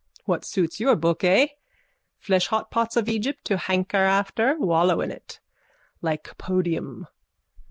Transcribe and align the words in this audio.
That 0.27 0.43
suits 0.43 0.79
your 0.79 0.95
book, 0.95 1.23
eh? 1.23 1.49
Fleshhotpots 2.25 2.97
of 2.97 3.07
Egypt 3.07 3.45
to 3.45 3.57
hanker 3.57 3.97
after. 3.97 4.57
Wallow 4.57 4.99
in 4.99 5.11
it. 5.11 5.39
Lycopodium. 6.01 7.05